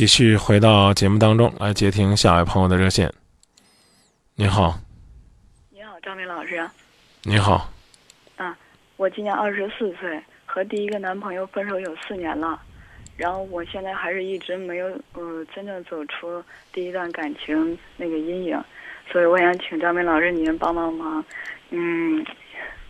[0.00, 3.12] 继续回到节目当中来接听下一位朋友的热线。
[4.34, 4.80] 你好，
[5.68, 6.66] 你好，张明老师。
[7.24, 7.70] 你好，
[8.38, 8.56] 啊，
[8.96, 12.58] 我今年二十四岁，和第一个男朋友分手有四年了，
[13.18, 16.42] 然后我现在还是一直没有呃真正走出
[16.72, 18.58] 第一段感情那个阴影，
[19.12, 21.22] 所以我想请张明老师您帮帮忙，
[21.68, 22.24] 嗯，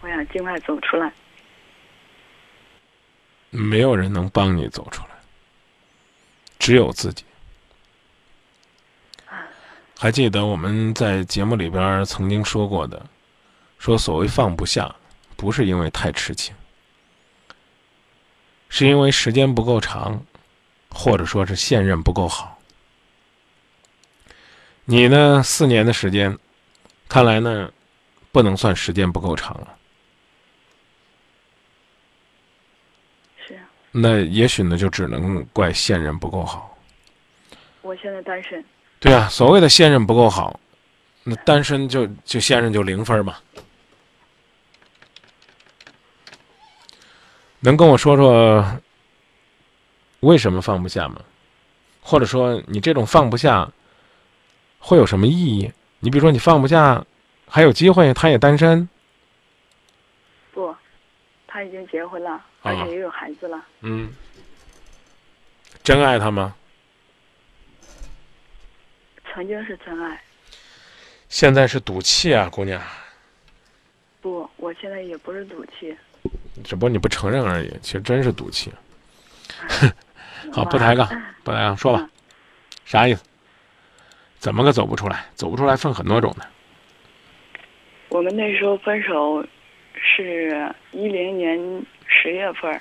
[0.00, 1.12] 我想尽快走出来。
[3.50, 5.05] 没有人能帮你走出来，
[6.66, 7.24] 只有自己。
[9.96, 13.06] 还记得我们在节目里边曾经说过的，
[13.78, 14.92] 说所谓放不下，
[15.36, 16.52] 不是因为太痴情，
[18.68, 20.20] 是因为时间不够长，
[20.90, 22.58] 或者说是现任不够好。
[24.86, 26.36] 你呢，四年的时间，
[27.08, 27.70] 看来呢，
[28.32, 29.78] 不能算时间不够长了。
[33.46, 33.62] 是啊，
[33.98, 36.76] 那也许呢，就只能怪现任不够好。
[37.80, 38.62] 我现在单身。
[39.00, 40.60] 对啊，所谓的现任不够好，
[41.24, 43.36] 那单身就就现任就零分嘛。
[47.60, 48.62] 能跟我说说
[50.20, 51.22] 为什么放不下吗？
[52.02, 53.66] 或者说你这种放不下
[54.78, 55.72] 会有什么意义？
[56.00, 57.02] 你比如说你放不下，
[57.48, 58.86] 还有机会，他也单身。
[61.56, 63.64] 不，他已经结婚了，而且也有孩子了。
[63.80, 64.12] 嗯，
[65.82, 66.54] 真爱他吗？
[69.32, 70.20] 曾经是真爱，
[71.30, 72.78] 现在是赌气啊，姑娘。
[74.20, 75.96] 不，我现在也不是赌气，
[76.62, 77.74] 只不过你不承认而已。
[77.80, 78.70] 其实真是赌气。
[80.52, 81.08] 好，不抬杠，
[81.42, 82.10] 不抬杠，说吧，
[82.84, 83.24] 啥意思？
[84.38, 85.24] 怎么个走不出来？
[85.34, 86.46] 走不出来分很多种的。
[88.10, 89.44] 我们那时候分手
[90.00, 92.80] 是一零年十月份，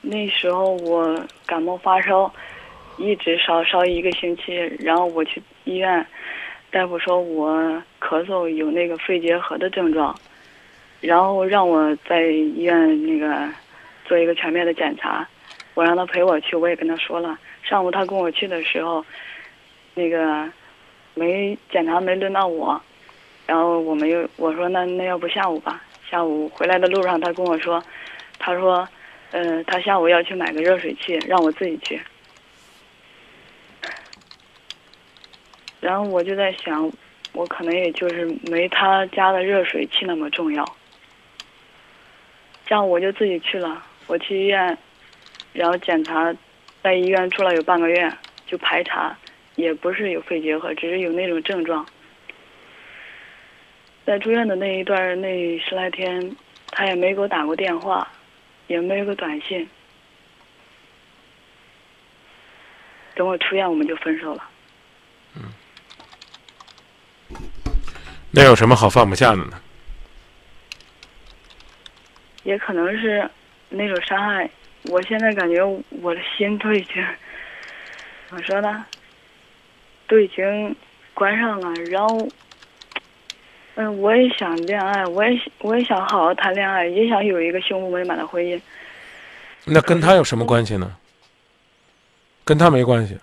[0.00, 2.32] 那时候我感冒发烧。
[2.96, 6.06] 一直烧烧一个星期，然后我去医院，
[6.70, 7.52] 大夫说我
[8.00, 10.16] 咳嗽有那个肺结核的症状，
[11.00, 13.52] 然后让我在医院那个
[14.04, 15.28] 做一个全面的检查，
[15.74, 17.36] 我让他陪我去，我也跟他说了。
[17.64, 19.04] 上午他跟我去的时候，
[19.94, 20.48] 那个
[21.14, 22.80] 没检查没轮到我，
[23.44, 25.82] 然后我们又我说那那要不下午吧，
[26.14, 27.82] 下午回来的路上他跟我说，
[28.38, 28.88] 他说，
[29.32, 32.00] 呃，他下午要去买个热水器，让我自己去。
[35.80, 36.88] 然后我就在想，
[37.32, 40.64] 我可能也就是没他家的热水器那么重要。
[42.64, 43.84] 这样我就自己去了。
[44.06, 44.78] 我去医院，
[45.52, 46.32] 然后检查，
[46.80, 48.08] 在医院住了有半个月，
[48.46, 49.18] 就排查，
[49.56, 51.84] 也不是有肺结核，只是有那种症状。
[54.06, 56.36] 在住院的那一段那十来天，
[56.70, 58.06] 他也没给我打过电话，
[58.66, 59.66] 也没有个短信。
[63.14, 64.50] 等我出院，我们就分手了。
[65.36, 65.42] 嗯。
[68.30, 69.60] 那有什么好放不下的呢？
[72.42, 73.30] 也可能是
[73.70, 74.50] 那种伤害，
[74.90, 75.64] 我现在感觉
[76.02, 77.02] 我的心都已经
[78.28, 78.84] 怎么说呢？
[80.06, 80.76] 都已经
[81.14, 81.72] 关上了。
[81.84, 82.28] 然后，
[83.76, 88.60] 嗯，我也想恋爱，我也我也想好好谈恋爱，也想有一个幸福美满的婚姻。
[89.64, 90.96] 那跟他有什么关系呢？
[92.44, 93.18] 跟他没关系。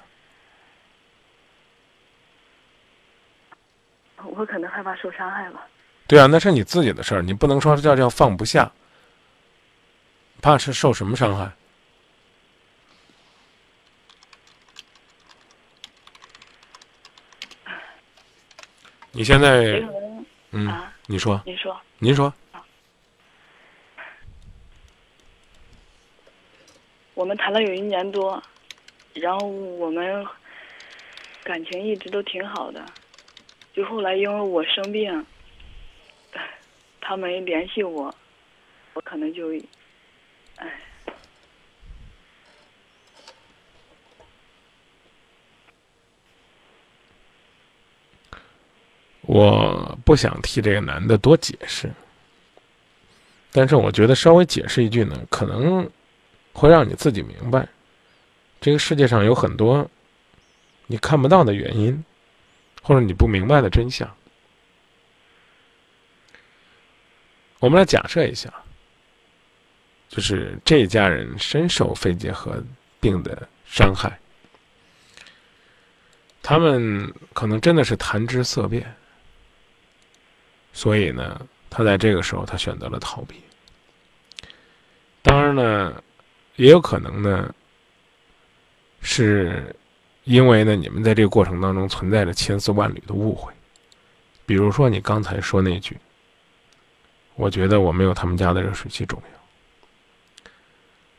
[4.23, 5.67] 我可能害怕受伤害吧。
[6.07, 8.71] 对啊，那是你自己的事儿，你不能说叫叫放不下。
[10.41, 11.51] 怕是受什么伤害？
[19.11, 19.83] 你现在，
[20.51, 22.33] 嗯，啊你说，你说，您说。
[27.13, 28.41] 我们谈了有一年多，
[29.13, 30.25] 然后我们
[31.43, 32.83] 感情一直都挺好的。
[33.73, 35.25] 就后来因为我生病，
[36.99, 38.13] 他没联系我，
[38.93, 39.53] 我可能就，
[40.57, 40.81] 哎，
[49.21, 51.91] 我不想替这个男的多解释，
[53.51, 55.89] 但是我觉得稍微解释一句呢，可能
[56.53, 57.67] 会让你自己明白，
[58.59, 59.89] 这个世界上有很多
[60.87, 62.03] 你看不到的原因。
[62.83, 64.11] 或者你不明白的真相，
[67.59, 68.51] 我们来假设一下，
[70.09, 72.59] 就是这一家人深受肺结核
[72.99, 74.19] 病的伤害，
[76.41, 78.91] 他们可能真的是谈之色变，
[80.73, 81.39] 所以呢，
[81.69, 83.35] 他在这个时候他选择了逃避。
[85.21, 86.03] 当然呢，
[86.55, 87.53] 也有可能呢，
[89.01, 89.75] 是
[90.23, 93.53] 因为呢，你们在这个过程当中存在着千丝万缕的误会。
[94.45, 95.97] 比如说你刚才说那句，
[97.35, 99.39] 我觉得我没有他们家的热水器重要。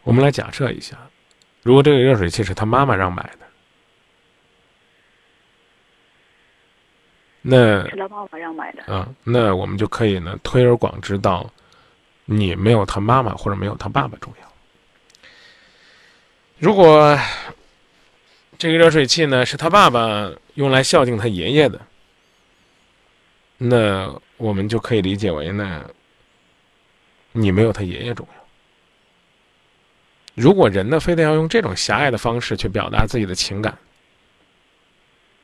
[0.03, 0.99] 我们来假设一下，
[1.63, 3.42] 如果这个热水器是他妈妈让买的，
[7.43, 8.85] 那是他爸爸让买的。
[8.85, 11.51] 啊，那我们就可以呢推而广之到，
[12.25, 14.49] 你没有他妈妈或者没有他爸爸重要。
[16.59, 17.19] 如果
[18.57, 21.81] 这个热水器呢是他爸爸用来孝敬他爷爷的，
[23.59, 25.91] 那我们就可以理解为呢，
[27.33, 28.43] 你没有他爷爷重要。
[30.37, 33.77] 如果人呢非得要用这种狭隘的方式去表达自己的情感，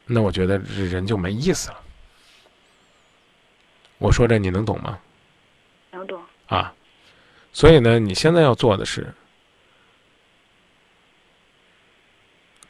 [0.06, 1.82] 那我觉得这人就没意思了。
[3.98, 4.98] 我说这你能懂吗？
[5.90, 6.22] 能懂。
[6.46, 6.72] 啊，
[7.52, 9.12] 所以呢，你现在要做的是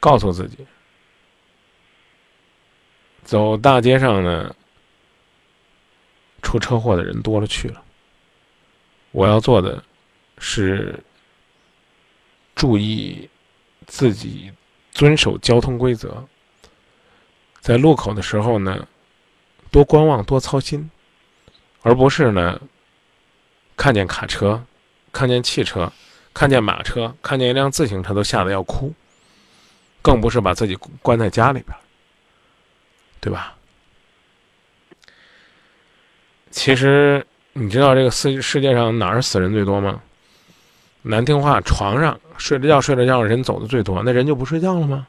[0.01, 0.67] 告诉自己，
[3.23, 4.55] 走大街上呢，
[6.43, 7.85] 出车祸的人多了去了。
[9.11, 9.83] 我要做的
[10.39, 10.99] 是
[12.55, 13.29] 注意
[13.87, 14.53] 自己
[14.93, 16.27] 遵守交通规则，
[17.61, 18.89] 在路口的时候呢，
[19.71, 20.91] 多观望，多操心。
[21.83, 22.61] 而不是呢，
[23.77, 24.63] 看见卡车，
[25.13, 25.91] 看见汽车，
[26.35, 28.93] 看见马车，看见一辆自行车都吓得要哭，
[30.03, 31.77] 更不是把自己关在家里边，
[33.21, 33.55] 对吧？
[36.51, 40.01] 其实你知道这个世世界上哪儿死人最多吗？
[41.03, 45.07] 难听话，床上睡着觉睡着觉人走的最多，那人就不睡觉了吗？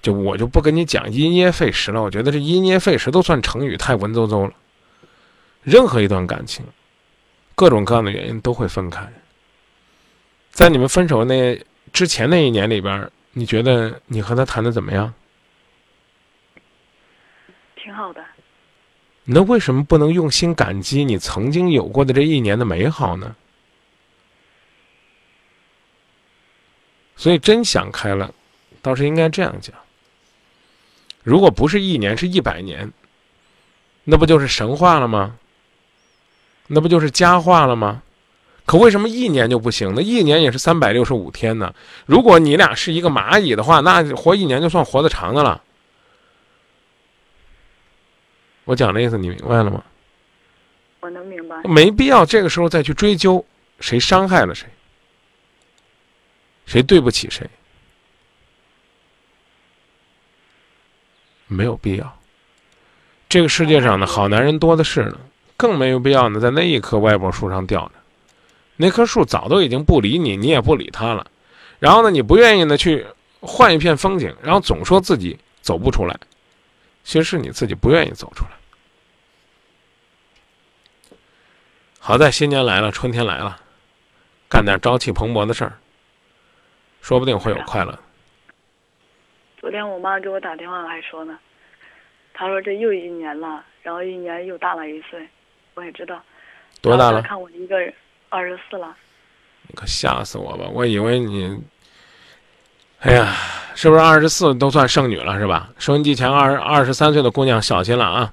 [0.00, 4.54] 就我就不跟你讲因噎废食了，我觉得这因噎废食都算成语，太文绉绉了。
[5.62, 6.64] 任何一段感情，
[7.54, 9.06] 各种各样的原因都会分开。
[10.50, 11.60] 在你们分手那
[11.92, 15.12] 之前那一年里边，你觉得你和他谈的怎么样？
[17.76, 18.24] 挺好的。
[19.24, 23.36] 那为什么不能用心感激你曾经有过的这一年的美好呢？
[27.16, 28.32] 所以真想开了，
[28.80, 29.74] 倒是应该这样讲。
[31.28, 32.90] 如果不是一年，是一百年，
[34.04, 35.36] 那不就是神话了吗？
[36.68, 38.02] 那不就是佳话了吗？
[38.64, 40.00] 可为什么一年就不行呢？
[40.00, 41.74] 一年也是三百六十五天呢。
[42.06, 45.62] 如果你俩是一个蚂蚁的话，那活一年就算活得长的了。
[48.64, 49.84] 我讲的意思你明白了吗？
[51.00, 51.62] 我能明白。
[51.64, 53.44] 没必要这个时候再去追究
[53.80, 54.66] 谁伤害了谁，
[56.64, 57.46] 谁对不起谁。
[61.48, 62.16] 没有必要。
[63.28, 65.18] 这个世界上呢，好男人多的是呢，
[65.56, 67.92] 更没有必要呢，在那一棵歪脖树上吊着。
[68.76, 71.26] 那棵树早都已经不理你，你也不理他了。
[71.78, 73.04] 然后呢，你不愿意呢去
[73.40, 76.16] 换一片风景，然后总说自己走不出来，
[77.02, 78.50] 其实是你自己不愿意走出来。
[81.98, 83.60] 好在新年来了，春天来了，
[84.48, 85.76] 干点朝气蓬勃的事儿，
[87.02, 87.98] 说不定会有快乐。
[89.60, 91.36] 昨天我妈给我打电话还说呢，
[92.32, 95.28] 她说这又一年了，然后一年又大了一岁，
[95.74, 96.22] 我也知道。
[96.80, 97.20] 多大了？
[97.22, 97.92] 看我一个人，
[98.28, 98.94] 二十四了。
[99.66, 100.64] 你可吓死我吧！
[100.72, 101.60] 我以为你，
[103.00, 103.34] 哎呀，
[103.74, 105.70] 是不是二十四都算剩女了是吧？
[105.76, 108.32] 收音机前二二十三岁的姑娘小心了啊！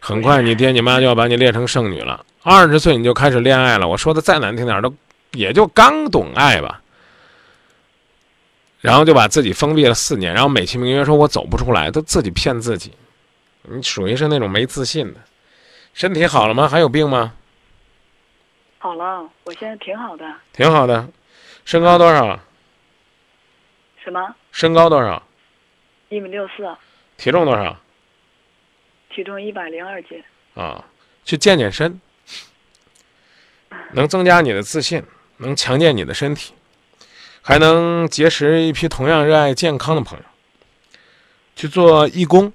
[0.00, 2.26] 很快你爹你妈就要把你列成剩女了。
[2.42, 4.92] 二十岁你就开始恋爱了，我说的再难听点都
[5.30, 6.81] 也就刚懂爱吧。
[8.82, 12.92] 然后就把自己封闭了四年，然后美其名曰说我走不出来，都自己骗自己。
[13.62, 15.20] 你属于是那种没自信的。
[15.94, 16.68] 身体好了吗？
[16.68, 17.32] 还有病吗？
[18.78, 20.24] 好了，我现在挺好的。
[20.52, 21.08] 挺好的，
[21.64, 22.40] 身高多少？
[24.02, 24.34] 什么？
[24.50, 25.22] 身高多少？
[26.08, 26.76] 一米六四。
[27.16, 27.78] 体重多少？
[29.14, 30.20] 体重一百零二斤。
[30.54, 30.84] 啊，
[31.24, 32.00] 去健健身，
[33.92, 35.04] 能增加你的自信，
[35.36, 36.52] 能强健你的身体。
[37.42, 40.24] 还能结识一批同样热爱健康的朋友，
[41.56, 42.52] 去做义工，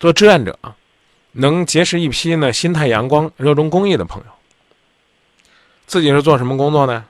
[0.00, 0.58] 做志愿者，
[1.32, 4.32] 能结识一批呢心态阳光、热衷公益的朋友。
[5.86, 7.06] 自己是做什么工作呢？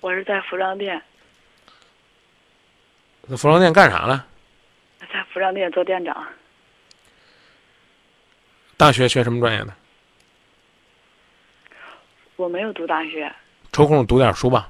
[0.00, 1.02] 我是在服装店。
[3.28, 4.24] 在服装店干啥呢？
[5.00, 6.26] 在服装店做店长。
[8.78, 9.74] 大学学什么专业的？
[12.36, 13.30] 我没有读大学。
[13.72, 14.68] 抽空读点书吧，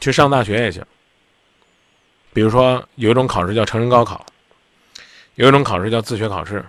[0.00, 0.84] 去上大学也行。
[2.32, 4.24] 比如说，有一种考试叫成人高考，
[5.34, 6.64] 有一种考试叫自学考试。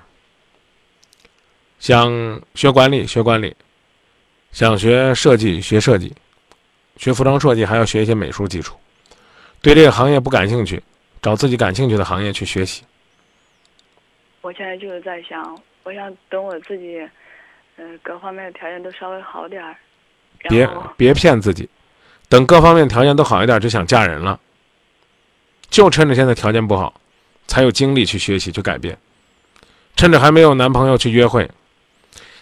[1.80, 3.56] 想学管理学管理，
[4.52, 6.14] 想学设计学设计，
[6.98, 8.76] 学服装设计还要学一些美术基础。
[9.62, 10.82] 对这个行业不感兴趣，
[11.22, 12.84] 找自己感兴趣的行业去学习。
[14.42, 17.08] 我现在就是在想，我想等我自己，
[17.80, 19.76] 嗯、各方面的条件都稍微好点儿，
[20.50, 21.70] 别别骗自己，
[22.28, 24.38] 等各方面条件都好一点，就想嫁人了。
[25.70, 27.00] 就趁着现在条件不好，
[27.48, 28.98] 才有精力去学习去改变。
[29.96, 31.50] 趁着还没有男朋友去约会，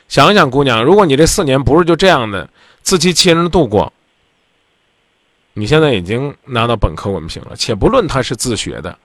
[0.07, 2.49] 想一想，姑娘，如果你这四年不是就这样的
[2.81, 3.93] 自欺欺人的度过，
[5.53, 8.97] 你现在已经拿到本科文凭了，且不论他是自学的，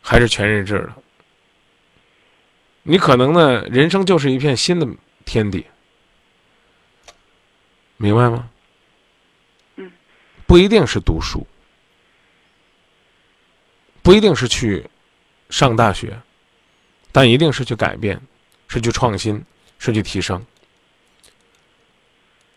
[0.00, 0.92] 还是全日制的，
[2.82, 4.88] 你可能呢，人生就是一片新的
[5.24, 5.66] 天地。
[7.96, 8.48] 明白吗？
[9.76, 9.92] 嗯，
[10.46, 11.46] 不一定是读书，
[14.00, 14.88] 不一定是去
[15.50, 16.18] 上大学，
[17.12, 18.18] 但一定是去改变，
[18.68, 19.44] 是去创新，
[19.78, 20.42] 是去提升。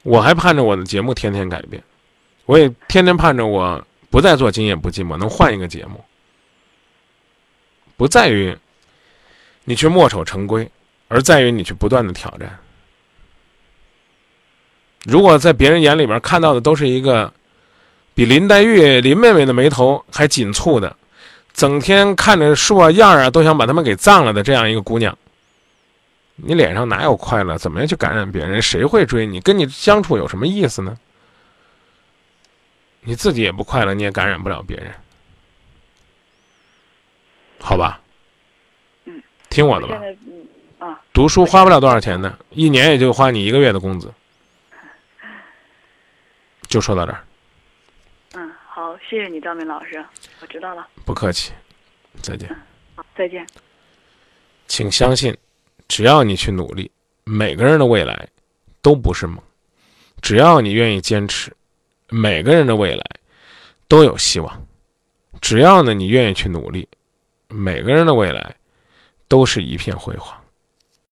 [0.03, 1.83] 我还盼着我的节目天天改变，
[2.45, 6.03] 我也天天盼着我不再做《今夜不寂寞》，能换一个节目。
[7.97, 8.57] 不在于
[9.63, 10.69] 你去墨守成规，
[11.07, 12.59] 而在于你去不断的挑战。
[15.05, 17.33] 如果在别人眼里边看到的都是一个
[18.13, 20.95] 比林黛玉、林妹妹的眉头还紧蹙的，
[21.53, 25.17] 整天看着树啊样儿啊都想把他们给葬了的这样一个姑娘，
[26.35, 27.57] 你脸上哪有快乐？
[27.57, 28.61] 怎么样去感染别人？
[28.61, 29.39] 谁会追你？
[29.39, 30.97] 跟你相处有什么意思呢？
[33.01, 34.89] 你自己也不快乐，你也感染不了别人，
[37.59, 37.99] 好吧？
[39.53, 40.01] 嗯，听我的吧
[40.79, 44.11] 啊，读书花不了多少钱的，一年也就花你一个月的工资。
[46.67, 47.23] 就说到这儿，
[48.33, 50.03] 嗯，好，谢谢你，张明老师，
[50.41, 51.53] 我知道了，不客气，
[52.19, 52.49] 再见。
[52.95, 53.45] 好，再见。
[54.67, 55.37] 请相信，
[55.87, 56.89] 只要你去努力，
[57.23, 58.27] 每个人的未来
[58.81, 59.37] 都不是梦。
[60.19, 61.55] 只要你愿意坚持，
[62.09, 63.05] 每个人的未来
[63.87, 64.65] 都有希望。
[65.39, 66.87] 只要呢你愿意去努力，
[67.49, 68.55] 每个人的未来
[69.33, 70.42] 都是一片辉煌。